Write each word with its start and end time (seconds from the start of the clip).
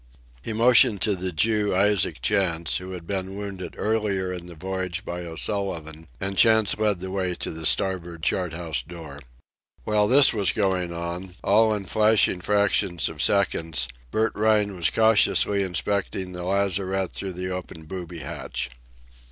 He 0.41 0.51
motioned 0.51 0.99
to 1.03 1.15
the 1.15 1.31
Jew, 1.31 1.75
Isaac 1.75 2.23
Chantz, 2.23 2.77
who 2.77 2.93
had 2.93 3.05
been 3.05 3.37
wounded 3.37 3.75
earlier 3.77 4.33
in 4.33 4.47
the 4.47 4.55
voyage 4.55 5.05
by 5.05 5.23
O'Sullivan, 5.25 6.07
and 6.19 6.39
Chantz 6.39 6.75
led 6.79 7.01
the 7.01 7.11
way 7.11 7.35
to 7.35 7.51
the 7.51 7.67
starboard 7.67 8.23
chart 8.23 8.51
house 8.51 8.81
door. 8.81 9.19
While 9.83 10.07
this 10.07 10.33
was 10.33 10.53
going 10.53 10.91
on, 10.91 11.35
all 11.43 11.71
in 11.75 11.85
flashing 11.85 12.41
fractions 12.41 13.09
of 13.09 13.21
seconds, 13.21 13.87
Bert 14.09 14.31
Rhine 14.33 14.75
was 14.75 14.89
cautiously 14.89 15.61
inspecting 15.61 16.31
the 16.31 16.45
lazarette 16.45 17.11
through 17.11 17.33
the 17.33 17.51
open 17.51 17.83
booby 17.85 18.21
hatch. 18.21 18.71